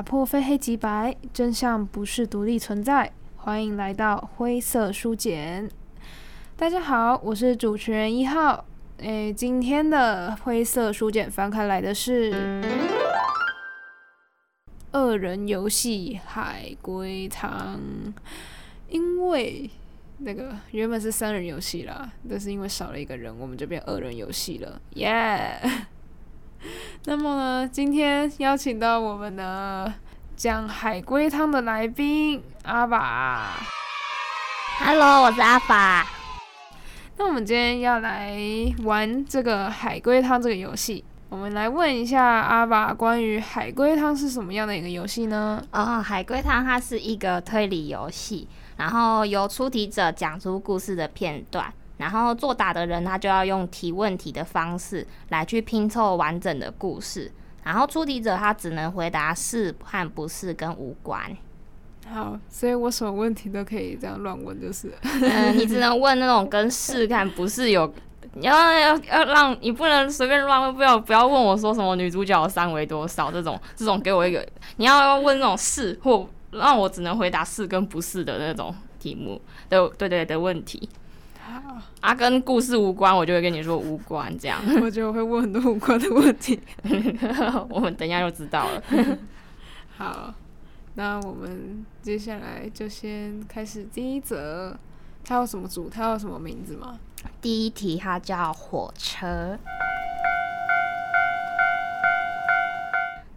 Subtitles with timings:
[0.00, 3.12] 打破非黑即白，真相不是独立存在。
[3.36, 5.70] 欢迎来到灰色书简。
[6.56, 8.64] 大家好，我是主持人一号。
[8.96, 12.62] 诶，今天的灰色书简翻开来的是
[14.90, 17.78] 二人游戏海龟汤，
[18.88, 19.68] 因为
[20.16, 25.60] 那个原本是三人游戏啦，但是因为少了一个人，我们就变二人游戏了，耶、
[27.06, 29.90] 那么呢，今天邀请到我们的
[30.36, 33.56] 讲海龟汤的来宾阿法。
[34.80, 36.06] Hello，我是阿法。
[37.16, 38.38] 那我们今天要来
[38.84, 41.02] 玩这个海龟汤这个游戏。
[41.30, 45.62] 我们来问一下阿法，关于海龟汤是什么样的一个游戏呢？
[45.72, 48.46] 哦，海龟汤它是一个推理游戏，
[48.76, 51.72] 然后由出题者讲出故事的片段。
[52.00, 57.30] 然后作答的人，他就要用提问题的方式来去拼凑完整的故事。
[57.62, 61.36] 然后出题者他只能回答是和不是跟无关。
[62.08, 64.90] 好，所以我什么问题都可以这样乱问，就是。
[65.02, 67.92] 嗯，你只能问那种跟是看不是有，
[68.32, 74.44] 你要要要让你不能随便乱问，不要不要问我说什么女主角的三围多少这种这种给我一个，
[74.76, 80.88] 你要问那种是或让我只能回答是跟不是的那种题目的对对的问题。
[82.00, 84.58] 啊，跟故事无关，我就会跟你说无关这样。
[84.82, 86.58] 我觉得我会问很多无关的问题，
[87.68, 88.82] 我们等一下就知道了。
[89.96, 90.32] 好，
[90.94, 94.76] 那我们接下来就先开始第一则。
[95.22, 95.90] 它有什么组？
[95.90, 96.98] 它有什么名字吗？
[97.42, 99.58] 第一题它叫火车，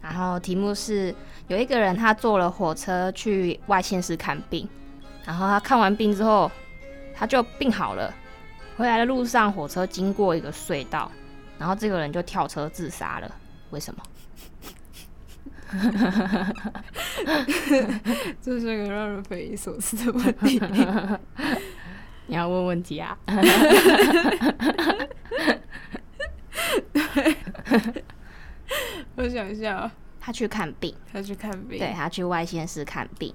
[0.02, 1.14] 然后题目是
[1.50, 4.66] 有一个人他坐了火车去外县市看病，
[5.26, 6.50] 然后他看完病之后。
[7.16, 8.14] 他就病好了，
[8.78, 11.12] 回来的路上，火车经过一个隧道，
[11.58, 13.36] 然后这个人就跳车自杀了。
[13.70, 14.04] 为什么？
[18.42, 20.62] 这是个让人匪夷所思的问题。
[22.28, 23.18] 你要问问题啊？
[29.16, 33.34] 我想一下，他去看病，他去看病，对，他去外县市看病。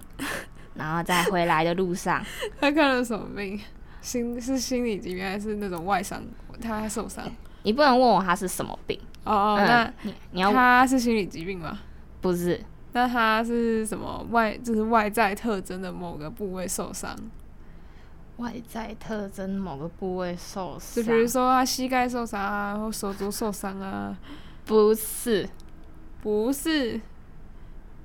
[0.78, 2.24] 然后在回来的路上，
[2.58, 3.60] 他看了什么病？
[4.00, 6.22] 心是心理疾病还是那种外伤？
[6.62, 7.24] 他受伤？
[7.64, 9.56] 你不能问我他是什么病哦。
[9.58, 11.78] 嗯、那你你要他是心理疾病吗？
[12.20, 12.58] 不是。
[12.92, 14.56] 那他是什么外？
[14.56, 17.14] 就是外在特征的某个部位受伤？
[18.38, 20.94] 外在特征某个部位受伤？
[20.94, 24.16] 就比如说他膝盖受伤啊，或手足受伤啊？
[24.64, 25.48] 不是，
[26.22, 27.00] 不是。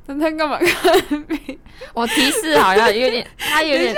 [0.05, 1.59] 那他干嘛看病？
[1.93, 3.95] 我提示好像有点，他有点，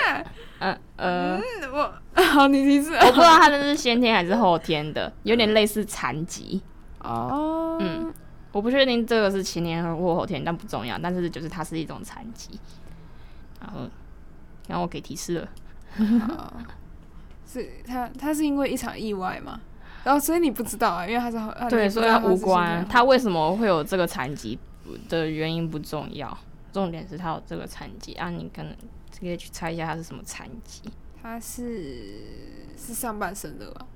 [0.59, 1.41] 嗯呃，嗯，
[1.73, 6.61] 我好，你提示，我不知道他这是先天还是后天的，有点类似残疾。
[6.99, 8.13] 哦，嗯，
[8.51, 10.97] 我不确定这个是前天或后天，但不重要。
[10.97, 12.59] 但是就是它是一种残疾。
[13.61, 13.79] 然后，
[14.67, 15.47] 然后我给提示了。
[16.19, 16.53] 好，
[17.45, 19.59] 是他，他是因为一场意外吗？
[20.03, 21.37] 然后所以你不知道啊，因为他是
[21.69, 22.87] 对，所以他无关。
[22.87, 24.57] 他为什么会有这个残疾？
[25.09, 26.37] 的原因不重要，
[26.73, 28.29] 重点是他有这个残疾啊！
[28.29, 28.75] 你可能
[29.19, 30.81] 可以去猜一下他是什么残疾？
[31.21, 33.87] 他是是上半身的吧？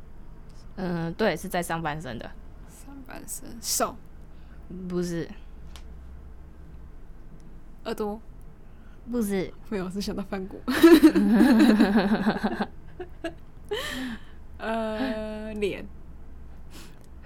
[0.78, 2.32] 嗯，对，是在上半身的。
[2.70, 3.96] 上半身手？
[4.88, 5.30] 不是。
[7.84, 8.20] 耳朵？
[9.12, 9.54] 不是。
[9.70, 10.60] 没有，是想到翻过。
[14.58, 15.86] 呃，脸。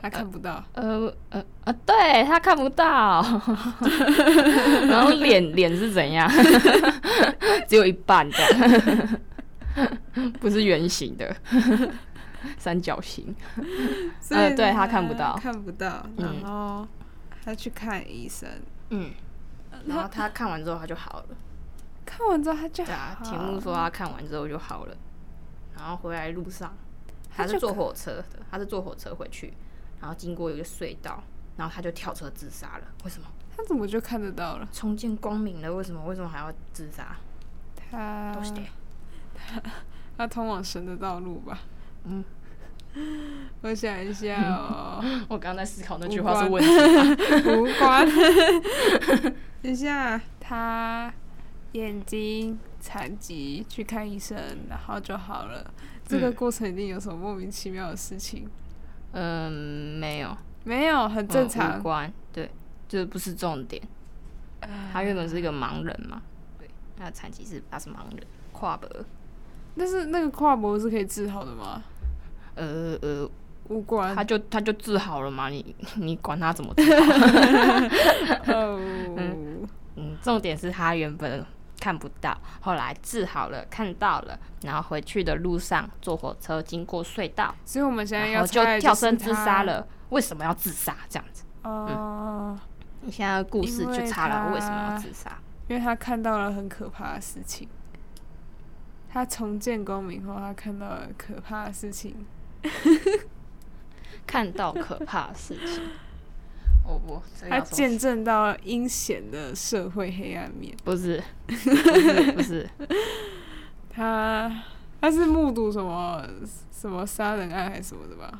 [0.03, 3.21] 他看不到，呃呃呃，对他看不到，
[4.89, 6.29] 然后脸脸是怎样？
[7.69, 9.19] 只有一半的，
[10.41, 11.33] 不是圆形的，
[12.57, 13.33] 三角形。
[14.29, 16.05] 呃，对他看不到，看不到。
[16.17, 16.85] 然后
[17.45, 18.49] 他去看医生，
[18.89, 19.09] 嗯，
[19.85, 21.25] 然后他看完之后他就好了。
[22.05, 22.83] 看完之后他就。
[22.83, 24.93] 对啊，题目说他看完之后就好了。
[25.77, 26.75] 然后回来路上，
[27.33, 29.53] 他是坐火车的，他是坐火车回去。
[30.03, 31.23] 然后经过一个隧道，
[31.55, 32.83] 然后他就跳车自杀了。
[33.05, 33.27] 为什么？
[33.55, 34.67] 他怎么就看得到了？
[34.73, 36.03] 重见光明了，为什么？
[36.05, 37.15] 为什么还要自杀？
[37.73, 38.51] 他都是
[39.33, 39.63] 他，
[40.17, 41.57] 他通往神的道路吧？
[42.03, 42.21] 嗯，
[43.61, 45.01] 我想一下哦。
[45.29, 46.69] 我刚刚在思考那句话是问题。
[47.49, 48.05] 无关。
[49.63, 51.13] 等一下，他
[51.71, 55.73] 眼睛残疾，去看医生，然后就好了。
[56.05, 58.43] 这个过程一定有什么莫名其妙的事情。
[58.45, 58.51] 嗯，
[59.13, 61.79] 没有，没有，很正常。
[61.79, 62.49] 无关，对，
[62.87, 63.81] 这不是重点。
[64.91, 66.21] 他原本是一个盲人嘛，
[66.57, 68.89] 对，他的残疾是他是盲人，跨脖。
[69.77, 71.83] 但是那个跨脖是可以治好的吗？
[72.55, 73.29] 呃呃，
[73.69, 74.15] 无关。
[74.15, 78.53] 他就他就治好了嘛，你你管他怎么治好？
[78.53, 78.79] 哦，
[79.95, 81.45] 嗯，重点是他原本
[81.83, 89.85] 看不到，后来治好了，看到了，然后回去的路上坐火车经过隧道，所以我们现在要就跳身自杀了。
[90.07, 90.95] 为什么要自杀？
[91.09, 91.43] 这样子？
[91.63, 92.59] 哦、嗯，
[93.01, 95.37] 你现在的故事就差了，为什么要自杀？
[95.67, 97.67] 因为他看到了很可怕的事情。
[99.11, 102.25] 他重见光明后，他看到了可怕的事情。
[104.25, 105.83] 看到可怕的事情。
[106.85, 110.75] 哦不，他见证到阴险的社会黑暗面。
[110.83, 112.69] 不是， 不是，不是。
[113.89, 114.63] 他
[114.99, 116.27] 他是目睹什么
[116.71, 118.39] 什么杀人案还是什么的吧？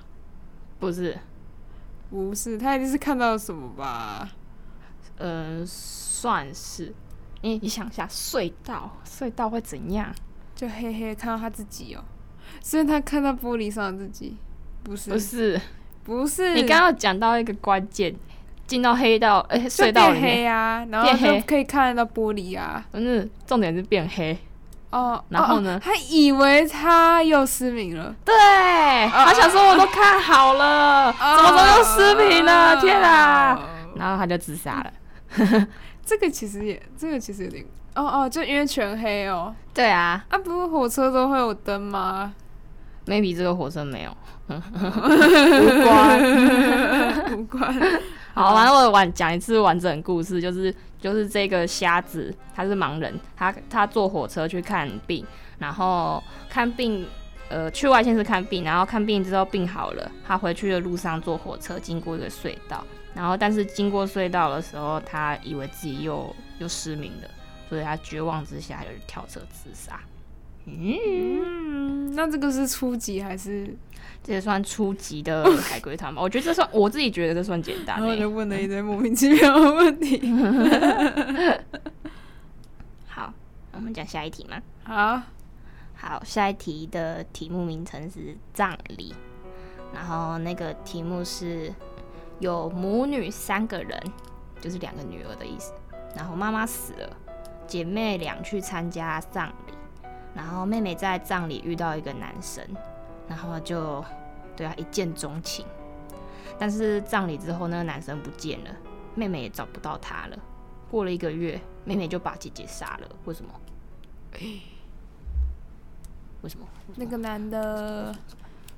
[0.80, 1.18] 不是，
[2.10, 4.30] 不是，他一定是看到什么吧？
[5.18, 6.94] 嗯、呃，算是。
[7.42, 10.14] 你你想一下，隧道隧道会怎样？
[10.56, 12.04] 就黑黑看到他自己哦，
[12.62, 14.38] 所以他看到玻璃上的自己，
[14.84, 15.62] 不是，不是，
[16.04, 16.54] 不是。
[16.54, 18.16] 你刚刚讲到一个关键，
[18.66, 22.84] 进到黑道，哎、欸，隧道里面黑啊，然后就可以看得到玻璃啊。
[22.92, 24.38] 不是，重点是变黑。
[24.90, 25.80] 哦，然后呢？
[25.84, 28.16] 他以为他又失明了。
[28.24, 28.34] 对，
[29.10, 32.80] 他想说我都看好了，怎么怎么又失明了？
[32.80, 33.60] 天啊！
[33.96, 34.94] 然后他就自杀了。
[36.06, 37.66] 这个其实也，这个其实有点。
[37.96, 39.54] 哦哦，就因为全黑哦。
[39.74, 42.32] 对啊，啊，不是火车都会有灯吗
[43.08, 44.16] ？Maybe 这个火车没有，
[44.48, 47.76] 无关， 无关。
[48.34, 55.26] 好，完了，我完讲一次完整故事，就是就是这个瞎子，他是盲人，他他坐火车去看病，
[55.60, 57.06] 然后看病，
[57.50, 62.84] 呃，去外县市看病，然后看病之后病好了，他回去的路上坐火车经过一个隧道，
[63.14, 67.30] 然后但是经过隧道的时候，他以为自己又又失明了。
[67.70, 70.00] 所以他绝望之下，就是跳车自杀。
[70.66, 73.76] 嗯，那这个是初级还是？
[74.24, 76.22] 这也算初级的 海龟汤吗？
[76.22, 78.00] 我觉得这算，我自己觉得这算简单。
[78.00, 80.22] 然后就问了一堆莫名其妙的问题。
[83.06, 83.34] 好，
[83.74, 84.62] 我们讲下一题吗？
[84.84, 85.22] 好，
[85.96, 89.14] 好，下一题的题目名称是葬礼，
[89.94, 91.74] 然后那个题目是
[92.40, 94.02] 有母女三个人，
[94.62, 95.74] 就是两个女儿的意思。
[96.16, 97.18] 然后妈妈死了。
[97.66, 99.74] 姐妹俩去参加葬礼，
[100.36, 102.62] 然后妹妹在葬礼遇到一个男生，
[103.28, 104.04] 然后就
[104.56, 105.66] 对他一见钟情。
[106.60, 108.72] 但是葬礼之后，那个男生不见了，
[109.16, 110.38] 妹妹也找不到他了。
[110.90, 113.10] 过了一个月，妹妹就把姐姐杀了。
[113.26, 113.52] 为什么？
[116.42, 116.68] 为什么？
[116.96, 118.16] 那个男的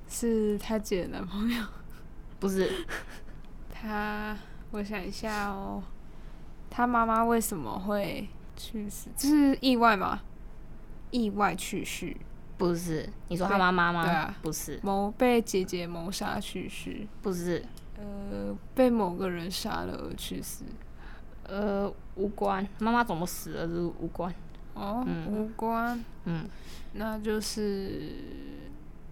[0.07, 1.63] 是他姐的男朋友？
[2.39, 2.85] 不是，
[3.69, 4.37] 他，
[4.71, 5.83] 我想一下哦，
[6.69, 8.29] 他妈妈为什么会？
[8.55, 10.21] 去世，这是意外吗？
[11.11, 12.15] 意外去世？
[12.57, 14.03] 不是，你说他妈妈吗？
[14.03, 14.79] 对啊，不是。
[14.81, 17.05] 谋被姐姐谋杀去世？
[17.21, 17.63] 不是。
[17.97, 20.63] 呃，被某个人杀了而去世？
[21.43, 22.67] 呃，无关。
[22.79, 23.67] 妈妈怎么死了？
[23.67, 24.33] 是无关。
[24.73, 26.03] 哦，嗯、无关。
[26.25, 26.45] 嗯，
[26.93, 28.11] 那就是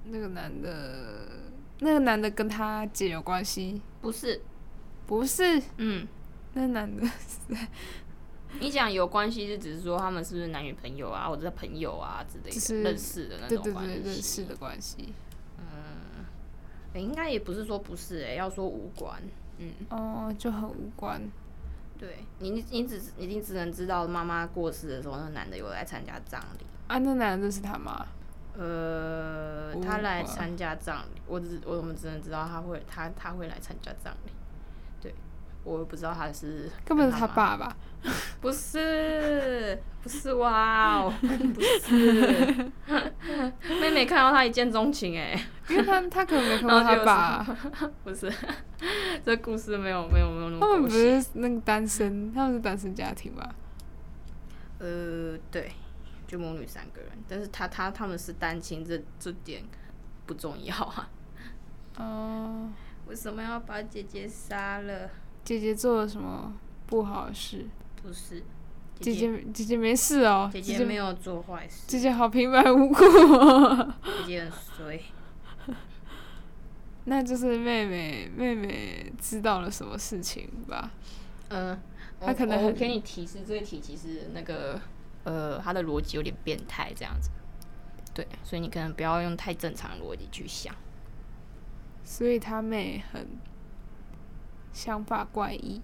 [0.06, 1.28] 那个男的，
[1.80, 3.82] 那个男的跟他姐有关系？
[4.02, 4.42] 不是，
[5.06, 5.62] 不是。
[5.78, 6.08] 嗯，
[6.54, 7.08] 那男的。
[8.60, 14.02] 你讲有关系，就只是说他们是不是男女朋友啊，或者是朋友啊之类的，就是认识的那种关系。
[14.04, 15.14] 认识的关系。
[15.58, 16.26] 嗯，
[16.94, 19.22] 欸、应该也不是说不是哎、欸，要说无关。
[19.58, 21.22] 嗯，哦，就很无关。
[22.00, 26.66] 对你，你只你你只能知道妈妈过世的时候，那男的有来参加葬礼。
[26.88, 28.06] 啊，那男的认识他吗？
[28.58, 34.32] 呃，他来参加葬礼，我只我们只能知道他会他他会来参加葬礼。
[35.64, 37.76] 对，我不知道他是根本是他爸爸。
[38.42, 42.72] 不是，不是哇哦， 不是。
[43.80, 47.44] 妹妹看到他一见钟情哎，因为他他可能没看到他爸。
[48.04, 48.30] 不是，
[49.24, 50.60] 这故事没有没有没有那么。
[50.60, 53.56] 他们不是那个单身，他们是单身家庭吧？
[54.80, 55.72] 呃，对，
[56.28, 59.64] 就母女三个人，但是他他他们是单亲，这这点
[60.26, 61.10] 不重要啊。
[61.98, 62.70] 哦。
[63.06, 65.10] 为什么要把姐姐杀了？
[65.44, 66.54] 姐姐做了什么
[66.88, 67.66] 不好的事？
[68.02, 68.44] 不是，
[69.00, 72.96] 姐姐姐姐没事哦，姐姐没有做坏事，姐姐好平白无故，
[74.26, 75.02] 姐姐很衰，
[77.06, 80.92] 那就是妹妹妹妹知道了什么事情吧？
[81.50, 81.78] 嗯，
[82.22, 84.80] 她可能我给你提示，这个题其实那个
[85.24, 87.30] 呃，她的逻辑有点变态，这样子，
[88.14, 90.74] 对，所以你可能不要用太正常的逻辑去想，
[92.04, 93.28] 所以她妹很
[94.74, 95.82] 想法怪异。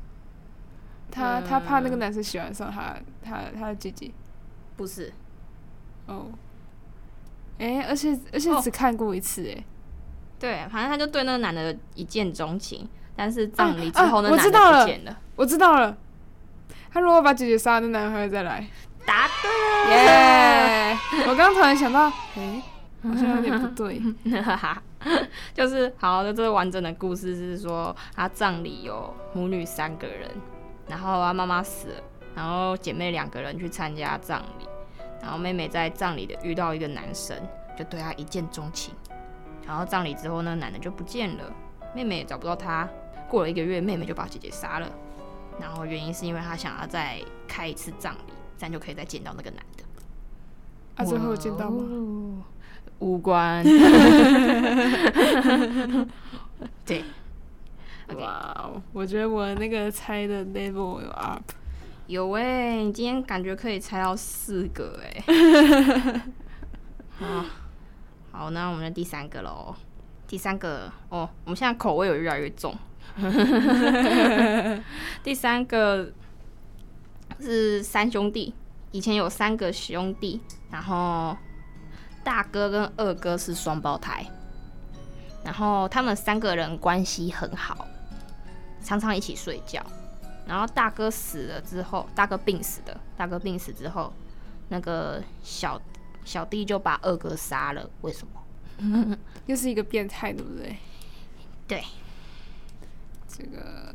[1.11, 4.11] 他他怕那个男生喜欢上他，他他的姐姐，
[4.75, 5.11] 不是，
[6.05, 6.27] 哦，
[7.57, 9.63] 哎，而且而且只看过一次，哎，
[10.37, 15.97] 对，反正他就对那个男的一见钟情，但是葬礼之后那男的不见了，我知道了，
[16.91, 18.67] 他如果把姐姐杀了，那男人还会再来？
[19.05, 19.49] 答对。
[19.49, 20.97] 了，耶！
[21.27, 22.05] 我刚突然想到，
[22.35, 22.61] 哎，
[23.01, 23.99] 好像有点不对。
[25.53, 30.29] 就是好那，这个完整的故事是说，他葬礼有母女三个人，
[30.87, 32.03] 然后他妈妈死了，
[32.35, 34.67] 然后姐妹两个人去参加葬礼，
[35.21, 37.37] 然后妹妹在葬礼的遇到一个男生，
[37.77, 38.93] 就对他一见钟情，
[39.65, 41.53] 然后葬礼之后那个男的就不见了，
[41.95, 42.87] 妹妹也找不到他。
[43.29, 44.91] 过了一个月，妹妹就把姐姐杀了，
[45.59, 49.83] 然后原因是因为她想要再开一次葬礼，这样就可以再见到那个男的。
[50.95, 52.43] 啊，最后有见到吗？
[52.99, 53.63] 无关。
[56.85, 57.03] 对。
[58.17, 61.43] 哇、wow，我觉得我那个猜的 level 有 up。
[62.07, 66.21] 有哎、欸，你今天感觉可以猜到四个哎、欸。
[67.19, 67.45] 好，
[68.31, 69.75] 好，那我们的第三个喽。
[70.27, 72.75] 第三个哦，我们现在口味有越来越重。
[75.23, 76.11] 第三个
[77.39, 78.55] 是三兄弟，
[78.91, 80.41] 以前有三个兄弟，
[80.71, 81.37] 然后
[82.39, 84.25] 大哥跟二哥是双胞胎，
[85.43, 87.85] 然后他们三个人关系很好，
[88.81, 89.85] 常常一起睡觉。
[90.47, 94.13] 然后大哥死了之后，大哥病死的，大哥病死之后，
[94.69, 95.81] 那个小
[96.23, 97.89] 小弟就把二哥杀了。
[98.03, 99.17] 为什么？
[99.45, 100.77] 又是一个变态，对不对？
[101.67, 101.83] 对。
[103.27, 103.93] 这个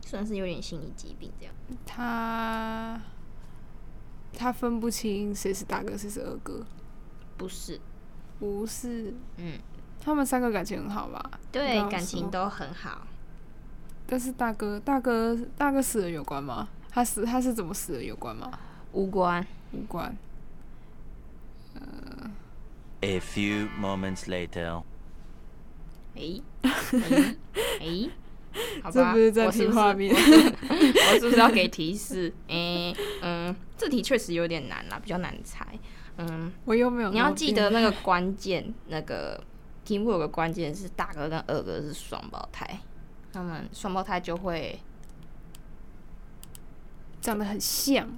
[0.00, 1.54] 算是有点心理疾病，这样。
[1.84, 2.98] 他
[4.32, 6.64] 他分不清谁是大哥，谁是二哥。
[7.36, 7.80] 不是，
[8.38, 9.14] 不是。
[9.36, 9.58] 嗯，
[10.00, 11.30] 他们三个感情很好吧？
[11.50, 13.06] 对，感情都很好。
[14.06, 16.68] 但是大哥，大哥，大哥死了有关吗？
[16.90, 18.50] 他死，他是怎么死的有关吗？
[18.92, 20.16] 无关，无关。
[21.74, 22.30] 呃。
[23.02, 24.82] A few moments later.
[26.14, 27.36] 哎，哎、
[27.80, 28.10] 欸，
[28.82, 32.32] 好吧，这不是在提画面，我是不是， 要给提示？
[32.48, 35.66] 哎、欸，嗯，这题确实有点难啦，比较难猜。
[36.16, 37.10] 嗯，我又没有。
[37.10, 39.42] 你要记得那个关键，那个
[39.84, 42.80] 题目有个关键是大哥跟二哥是双胞胎，
[43.32, 44.78] 他们双胞胎就会
[47.20, 48.08] 长得很像。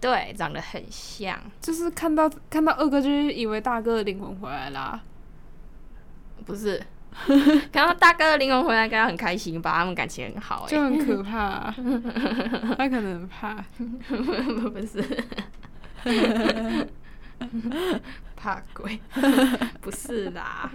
[0.00, 1.38] 对，长得很像。
[1.60, 5.00] 就是看到看到二哥，就是以为大哥的灵魂回来啦。
[6.44, 6.82] 不是。
[7.72, 9.72] 看到大哥的灵魂回来，感觉很开心吧？
[9.78, 11.74] 他们感情很好，欸，就很可怕，啊。
[12.78, 13.64] 他可能很怕，
[14.08, 15.02] 不是
[18.36, 19.00] 怕鬼，
[19.80, 20.70] 不是啦。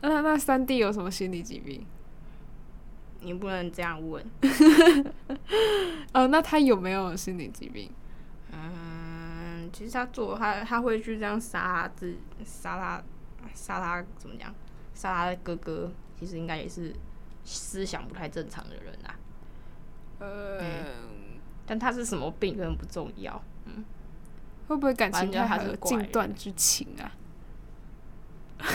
[0.00, 1.86] 那那三弟有什么心理疾病？
[3.20, 4.22] 你不能这样问。
[6.12, 7.90] 哦，那他有没有心理疾病？
[8.52, 13.02] 嗯，其实他做他他会去这样杀自杀他。
[13.52, 14.54] 杀他怎么讲？
[14.94, 16.94] 杀他的哥哥，其实应该也是
[17.44, 19.18] 思想不太正常的人啊。
[20.20, 23.42] 呃、嗯，但他是什么病根本不重要。
[23.66, 23.84] 嗯，
[24.68, 27.12] 会不会感情他还是禁断之情啊？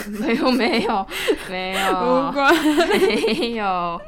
[0.06, 1.06] 没有没有
[1.48, 2.54] 没有，无关
[3.34, 4.00] 没有。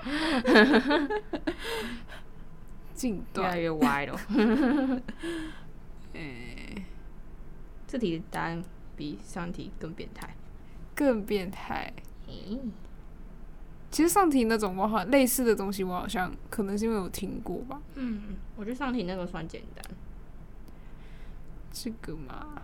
[2.95, 4.21] 近断越来越歪了。
[6.13, 6.87] 欸、
[7.89, 8.63] 这题的答案
[8.95, 10.37] 比上题更变态。
[11.03, 11.93] 更变态。
[13.91, 17.81] 其实上题那种我好类似的东西，我好像可能是因为有听过吧。
[17.95, 19.85] 嗯，我觉得上题那个算简单。
[21.71, 22.63] 这个嘛，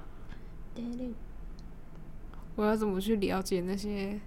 [2.57, 4.19] 我要怎么去了解那些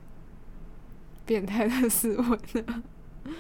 [1.25, 2.83] 变态的思维呢？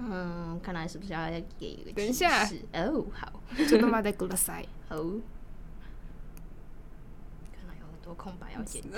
[0.00, 1.92] 嗯，看来是不是要再给一个？
[1.92, 2.44] 等一下。
[2.72, 3.42] 哦，好。
[3.68, 4.00] 真的吗？
[4.00, 4.64] 在过来塞。
[4.88, 4.96] 好。
[8.08, 8.82] 有空白要剪。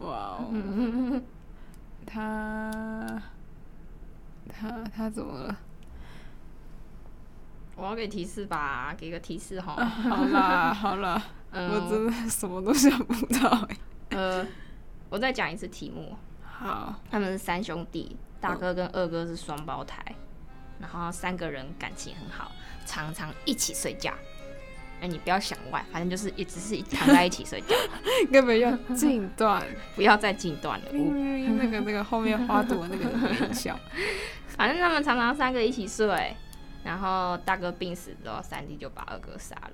[0.00, 0.50] 哇哦！
[2.06, 3.22] 他
[4.48, 5.54] 他他怎么了？
[7.76, 9.74] 我要给提示吧，给个提示哈。
[9.84, 13.76] 好啦好啦， 嗯，我真的什么都想不到哎。
[14.10, 14.46] 呃，
[15.10, 16.16] 我再讲一次题目。
[16.42, 20.02] 好，他们是三兄弟，大哥跟二哥是双胞胎，
[20.80, 22.50] 然后三个人感情很好，
[22.86, 24.14] 常常一起睡觉。
[24.98, 27.74] 哎、欸，你不要想歪，反正就是一直是躺在一起睡觉，
[28.32, 29.62] 根本要禁断，
[29.94, 30.86] 不要再禁断了。
[30.90, 33.78] 那个那个后面花朵那个很小，
[34.56, 36.34] 反正他们常常三个一起睡，
[36.82, 39.70] 然后大哥病死之后，三弟就把二哥杀了。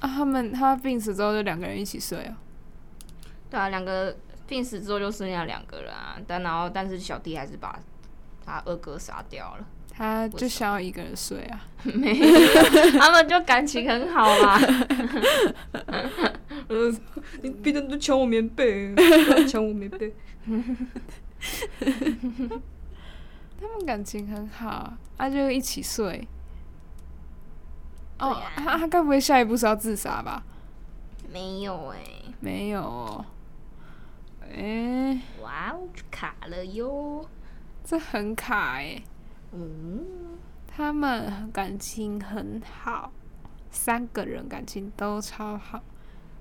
[0.00, 2.36] 啊，他们他病死之后就两个人一起睡啊？
[3.48, 4.16] 对啊，两个
[4.48, 7.78] 病死之后就剩下两个人啊，但然后但是小弟还是把
[8.44, 9.64] 他二哥杀掉了。
[9.96, 12.26] 他就想要一个人睡啊， 没有，
[12.98, 14.58] 他们就感情很好嘛。
[16.68, 16.92] 呃，
[17.42, 18.92] 你别人都抢我棉被，
[19.46, 20.12] 抢我棉被。
[23.60, 26.26] 他们感情很好，啊，就一起睡。
[28.18, 30.42] 哦，啊、他他该不会下一步是要自杀吧？
[31.32, 33.24] 没有哎、欸，没有、哦。
[34.42, 37.24] 哎、欸，哇哦，卡了哟！
[37.84, 39.02] 这很卡哎、欸。
[39.54, 43.12] 嗯，他们感情很好，
[43.70, 45.80] 三个人感情都超好。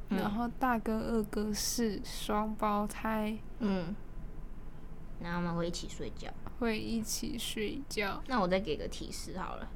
[0.09, 3.37] 嗯、然后大哥、二哥是双胞胎。
[3.59, 3.95] 嗯。
[5.19, 6.29] 那他们会一起睡觉？
[6.59, 8.21] 会一起睡觉。
[8.27, 9.69] 那我再给个提示好了，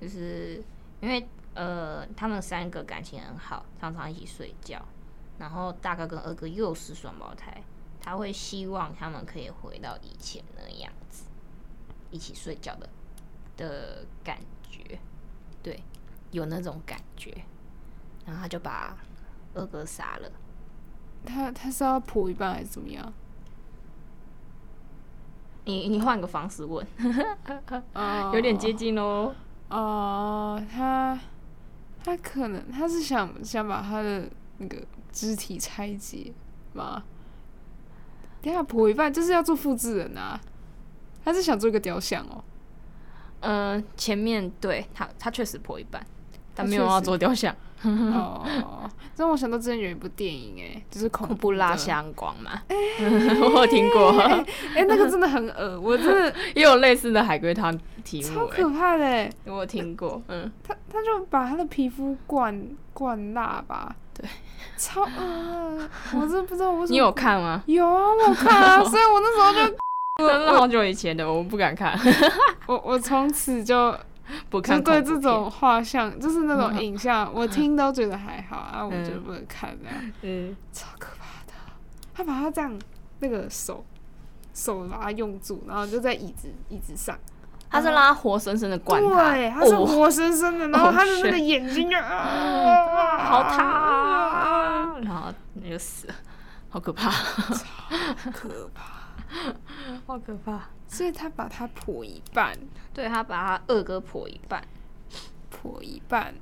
[0.00, 0.62] 就是
[1.00, 4.82] 因为呃，他们三个感情很好，常常一起睡觉。
[5.38, 7.62] 然后大哥跟二哥又是双胞胎，
[8.00, 11.24] 他会希望他们可以回到以前那样子，
[12.10, 12.88] 一起睡觉的
[13.56, 14.38] 的感
[14.70, 14.98] 觉。
[15.62, 15.82] 对，
[16.30, 17.32] 有那种感觉。
[18.24, 18.96] 然后他就把
[19.54, 20.30] 二哥杀了。
[21.24, 23.12] 他他是要剖一半还是怎么样？
[25.64, 26.86] 你你换个方式问，
[28.32, 29.34] 有点接近哦。
[29.68, 31.18] 哦，他
[32.02, 36.32] 他可能他是想想把他的那个肢体拆解
[36.72, 37.02] 吗？
[38.40, 40.40] 等下剖一半就是要做复制人啊？
[41.28, 42.42] 他是想做一个雕像哦？
[43.40, 46.04] 嗯、呃，前面对他他确实破一半，
[46.54, 47.54] 但没有要做雕像。
[47.82, 48.44] 哦，
[49.16, 54.18] 让我想到之前有一部电影，哎，就是恐怖蜡像馆嘛， 我有听过。
[54.18, 59.30] 哎， 那个真的很恶，我真的也有类似的海龟汤题目，超可怕的。
[59.44, 64.28] 我有听过，嗯，他他就把他的皮肤灌灌蜡吧，对，
[64.76, 66.88] 超恶，我真的不知道我什么。
[66.90, 67.62] 你有看吗？
[67.66, 69.76] 有啊，我有看啊，所以我那时候就，
[70.18, 71.98] 那是好久以前的，我不敢看。
[72.66, 73.96] 我我从此就。
[74.50, 81.54] 不看就对这种画像，就是那种影像，我听都觉得还好啊，我就不能看这样，嗯，超可怕的。
[82.12, 82.78] 他把他这样
[83.20, 83.82] 那个手
[84.52, 87.18] 手把它用住，然后就在椅子椅子上，
[87.70, 96.14] 他是拉活生生的灌他，对，他是活生生的，然后他的那个眼睛就啊， 好烫啊，然后那就死了，
[96.68, 98.97] 好可怕，超可怕，
[100.06, 100.68] 好可怕。
[100.86, 102.58] 所以他把他剖一半，
[102.94, 104.62] 对，他把他二哥剖一半，
[105.50, 106.34] 剖一半，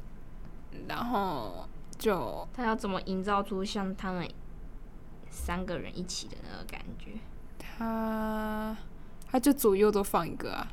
[0.87, 1.69] 然后
[1.99, 4.29] 就他要怎么营造出像他们
[5.29, 7.11] 三个人一起的那个感觉？
[7.59, 8.77] 他
[9.29, 10.69] 他就左右都放一个啊，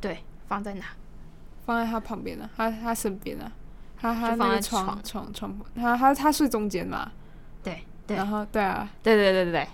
[0.00, 0.86] 对，放在哪？
[1.64, 3.52] 放在他旁边啊，他他身边啊，
[3.96, 5.00] 他他那个床。
[5.04, 7.12] 床床，他他他睡中间嘛，
[7.62, 9.68] 对对，然后对啊，对对对对对，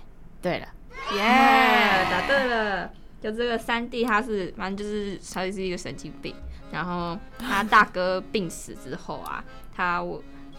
[0.45, 0.67] 对了。
[1.13, 2.91] 耶，yeah, 答对了！
[3.19, 6.35] 就这个三弟，他是反正就是他是一个神经病。
[6.71, 9.43] 然后他大哥病死之后啊，
[9.75, 10.03] 他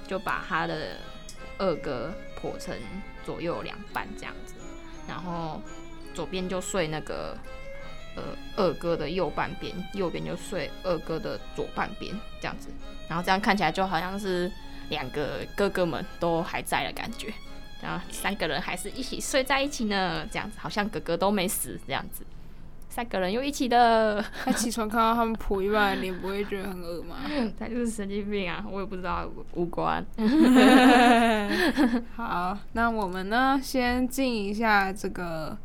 [0.08, 0.96] 就把他的
[1.58, 2.74] 二哥剖成
[3.24, 4.54] 左右两半这样子，
[5.06, 5.62] 然后
[6.14, 7.38] 左边就睡那个
[8.16, 8.22] 呃
[8.56, 12.70] 二哥的右半边，右边就睡二哥的左半边这样子。
[13.08, 14.50] 然后这样看起来就好像是
[14.88, 17.32] 两个哥哥们都还在的感觉。
[17.86, 22.24] 然后三个人还是一起睡在一起呢，这样子好像哥哥都没死这样子，
[22.88, 24.20] 三个人又一起的。
[24.44, 27.18] 他起床看到他们剖一半脸，不会觉得很恶吗？
[27.56, 30.04] 他就是神经病啊，我也不知道无关。
[32.16, 35.56] 好，那我们呢，先进一下这个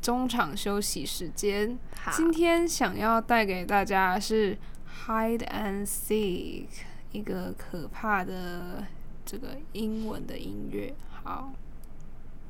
[0.00, 1.76] 中场休息时间。
[2.00, 4.56] 好今天想要带给大家是
[5.06, 6.66] Hide and Seek，
[7.10, 8.84] 一个可怕的
[9.26, 10.94] 这个英文的音乐。
[11.24, 11.50] 好。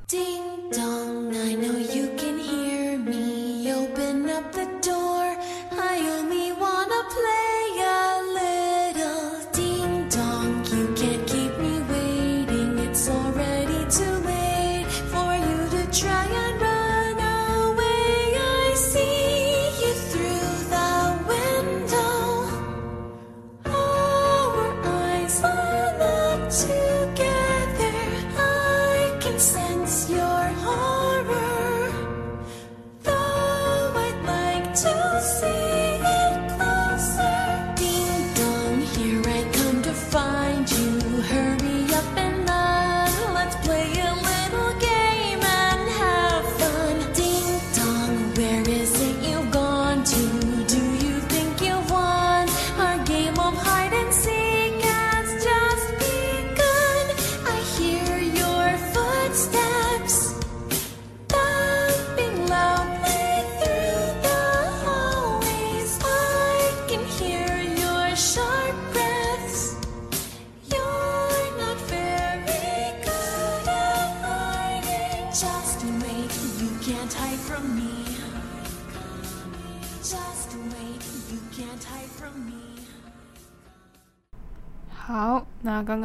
[0.07, 3.73] Ding dong, I know you can hear me.
[3.73, 4.84] Open up the door.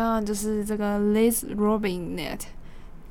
[0.00, 2.44] 刚刚就是这个 Liz Robinette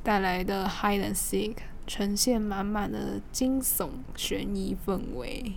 [0.02, 5.54] 带来的 Hide and Seek，呈现满满的惊悚悬疑氛围。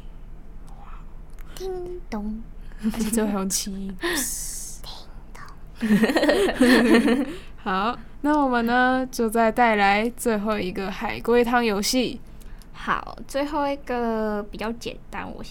[1.54, 2.42] 叮咚，
[2.84, 3.94] 而且最后还有气。
[7.56, 12.20] 好，那我们呢，就再带来最后一个海龟汤游戏。
[12.74, 15.42] 好，最后一个比较简单，我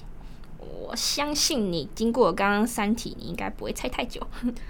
[0.71, 4.25] 我相信你经过刚刚三题，你应该不会猜太久。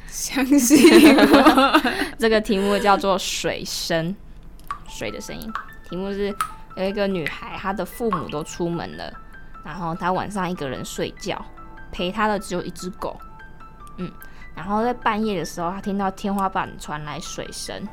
[0.07, 1.81] 相信我，
[2.17, 4.15] 这个题目叫做水声，
[4.87, 5.51] 水的声音。
[5.89, 6.35] 题目是
[6.75, 9.13] 有一个女孩，她的父母都出门了，
[9.63, 11.43] 然后她晚上一个人睡觉，
[11.91, 13.19] 陪她的只有一只狗。
[13.97, 14.11] 嗯。
[14.53, 17.87] 然后在半夜的时候，她听到天花板传来水声。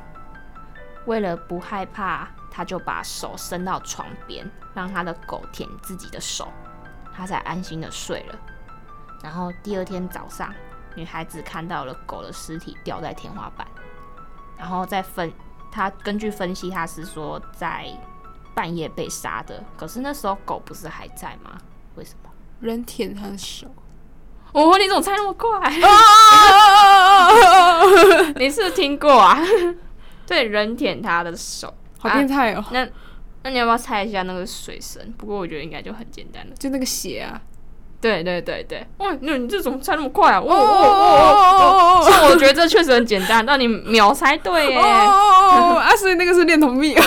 [1.05, 6.47] 为了不害怕，她就把手伸到床边，让她的狗舔自己的手，
[7.19, 8.35] 他才安心的睡了。
[9.21, 10.53] 然后第二天早上，
[10.95, 13.67] 女孩子看到了狗的尸体掉在天花板。
[14.57, 15.31] 然后再分，
[15.69, 17.87] 他根据分析，他是说在
[18.55, 19.61] 半夜被杀的。
[19.77, 21.57] 可是那时候狗不是还在吗？
[21.95, 22.29] 为什么？
[22.61, 23.67] 人舔他的手。
[24.53, 25.69] 哦，你怎么猜那么快？
[28.35, 29.37] 你是不是听过啊？
[30.25, 32.63] 对，人舔他的手，好变态哦。
[32.71, 32.87] 那
[33.43, 35.13] 那你要不要猜一下那个水声？
[35.17, 37.41] 不过我觉得应该就很简单了，就那个血啊。
[38.01, 40.39] 对对对对，哇，那你这怎么猜那么快啊？
[40.39, 42.09] 哦哦哦哦！
[42.09, 44.77] 像我觉得这确实很简单，让你秒猜对耶。
[44.77, 45.79] 哦哦哦！
[45.79, 47.05] 啊，所以那个是恋童癖啊，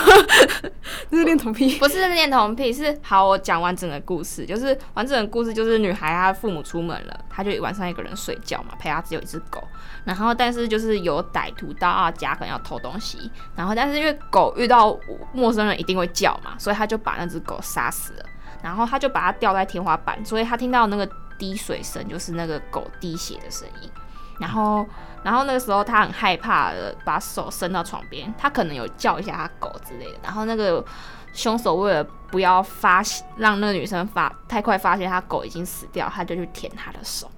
[1.09, 3.27] 那是恋童癖，不是恋童癖，是好。
[3.27, 9.63] 我讲完整个故事，就是完整的故事，就是女孩她父母出门了，她就晚上一个人睡觉嘛，陪她只有一只狗。
[10.05, 13.31] 然后但是就是有歹徒到她家，可能要偷东西。
[13.57, 14.95] 然后但是因为狗遇到
[15.33, 18.25] 陌生人一定会叫嘛，所以他就把那只狗杀死了。
[18.63, 23.91] 然后他就把它吊在天花板，所以他听到那个滴水声，就是那个狗滴血的声音。
[24.39, 24.85] 然后，
[25.23, 30.19] 然后那个时候他很害怕的，把手伸到床边，他可能有叫一下他狗之类的。
[30.23, 30.85] 然后那个
[31.33, 37.31] 凶手为了不要发现，让那个女生发太快发现他狗已经死掉，他就去舔他的手。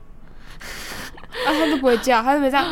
[1.47, 2.67] 啊，他都不会叫，他就会这样。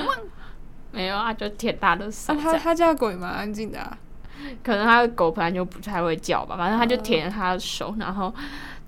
[0.93, 2.33] 没有啊，就舔他的手。
[2.33, 3.99] 啊、他他家狗也蛮安静的啊。
[4.63, 8.33] 可能他的狗本来就不太会叫吧，反正他就舔了他的手，然后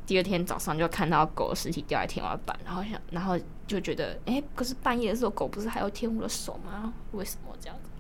[0.07, 6.93] 第二天早上就看到狗的尸体掉在天花板，然后想，然后就觉得，哎、欸，可是半夜的时候狗不是还要舔我的手吗？
[7.13, 7.91] 为什么这样子？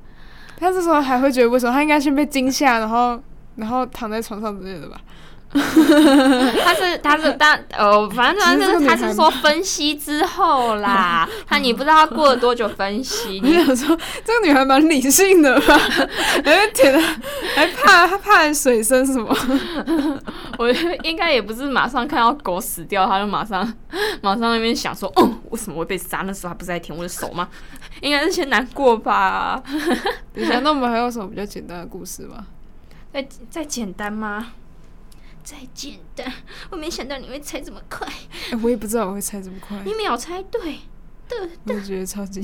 [0.57, 1.73] 他这时候还会觉得为什么？
[1.73, 3.21] 他应该先被惊吓，然后
[3.57, 5.01] 然后躺在床上之类的吧。
[6.65, 13.39] 他是他是当呃，反正反正他是说分析之后啦， 他你不知道他过了多久分析。
[13.45, 15.79] 你想说这个女孩蛮理性的吧？
[16.45, 17.01] 哎，天哪，
[17.55, 19.29] 还怕他怕水深什么？
[20.59, 23.61] 我觉得应该也不是马上看到狗死掉，他就马上
[24.23, 26.23] 马上那边想说，哦，为什么会被杀？
[26.27, 27.49] 那时候还不是在舔我的手吗？
[28.01, 29.63] 应该是先难过吧。
[30.35, 32.47] 等一下，那我们还有什么比较简单的故事吗？
[33.13, 34.49] 再再简单吗？
[35.45, 36.27] 再简单，
[36.71, 38.09] 我没想到你会猜这么快。
[38.51, 39.79] 欸、我也不知道我会猜这么快。
[39.85, 40.79] 你秒猜对，
[41.29, 42.43] 对，对，我觉得超级。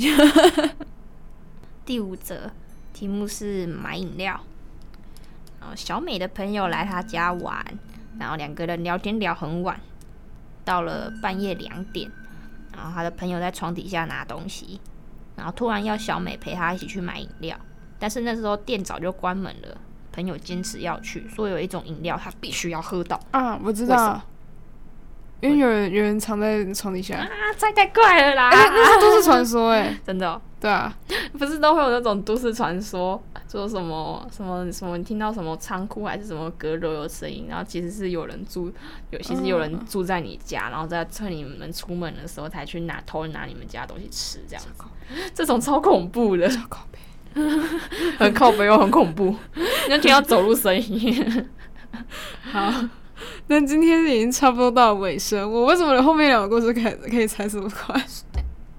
[1.87, 2.51] 第五则
[2.93, 4.39] 题目是买饮料。
[5.59, 7.65] 然后小美的朋友来她家玩，
[8.19, 9.81] 然后两个人聊天聊很晚，
[10.65, 12.11] 到了半夜两点，
[12.77, 14.79] 然后她的朋友在床底下拿东西，
[15.37, 17.59] 然后突然要小美陪她一起去买饮料，
[17.99, 19.79] 但是那时候店早就关门了。
[20.13, 23.19] 朋友坚持要去，说有一种饮料他必须要喝到。
[23.31, 23.59] 啊！
[23.63, 24.21] 我知道，
[25.41, 27.17] 因为有人有人藏在床底下。
[27.17, 27.29] 啊！
[27.59, 28.51] 太太怪了啦！
[28.51, 30.97] 欸、那是都市传说哎、欸， 真的、喔，对啊，
[31.39, 38.73] 不是都会有那种都市传说，说什么什么什么，你听到什么仓库还是什么阁楼有声音，然后其实是有人住，
[39.11, 44.85] 有其实有人住在你家，嗯、然后在趁你们出门的时候才去拿偷拿你们家东西吃，这样子，
[45.35, 46.49] 这种超恐怖的。
[48.19, 51.47] 很靠北又很恐怖，你要听到走路声音。
[52.53, 52.73] 好，
[53.47, 55.51] 那今天已经差不多到尾声。
[55.51, 58.05] 我为什么后面两个故事可以可以猜这么快？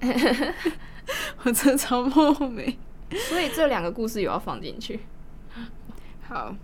[1.44, 2.78] 我真的超莫名。
[3.30, 5.00] 所以这两个故事也要放进去。
[6.28, 6.56] 好，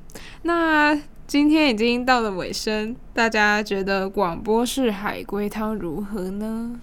[0.44, 6.80] 那今天已经到了尾声，大家觉得广播式海龟汤如何呢？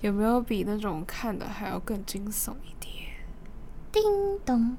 [0.00, 2.52] 有没有比那种看的还要更惊悚？
[3.92, 4.02] 叮
[4.46, 4.76] 咚，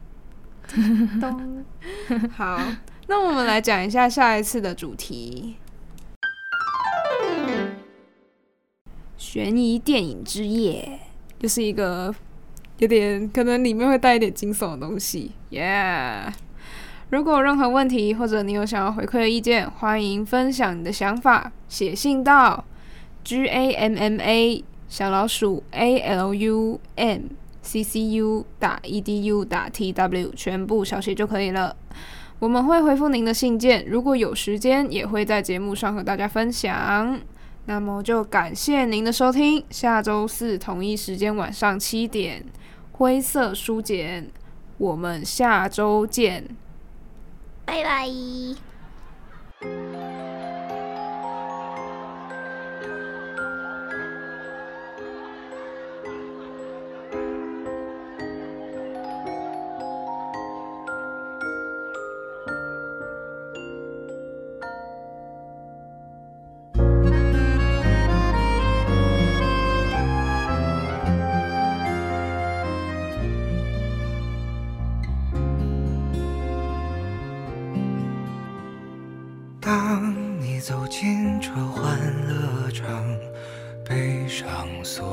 [1.21, 1.63] 咚。
[2.35, 2.59] 好，
[3.07, 5.57] 那我们来讲一下下一次的主题：
[9.15, 10.99] 悬疑电影之夜，
[11.37, 12.13] 就是一个
[12.79, 15.33] 有点可能里面会带一点惊悚的东西。
[15.51, 16.33] 耶
[17.11, 22.65] 如果有任何问题，或者你有想要回馈的意见，欢迎分享你的想法，写信到
[23.23, 24.63] gamma。
[24.89, 27.21] 小老鼠 A L U M
[27.63, 31.75] C C U 打 E D U 打 T W，全部小写就可以了。
[32.39, 37.19] 我们会回复您的信件，如果有时间，也会在节目上和大家分享。
[37.65, 42.45] 那么就感谢您的收听，下周四同一时间晚上七点，
[42.91, 44.29] 灰色书简，
[44.77, 46.55] 我们下周见，
[47.63, 48.09] 拜拜。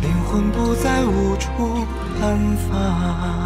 [0.00, 1.86] 灵魂不再无处
[2.20, 3.45] 安放。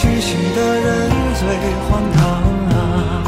[0.00, 1.44] 清醒的人最
[1.84, 2.20] 荒唐
[2.70, 3.22] 啊！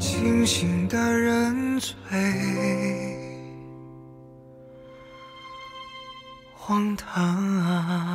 [0.00, 1.94] 清醒的人最
[6.56, 7.22] 荒唐
[7.62, 8.13] 啊！